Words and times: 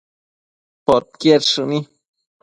podquied 0.85 1.43
shëni 1.51 1.79